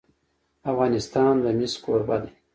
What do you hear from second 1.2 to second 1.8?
د مس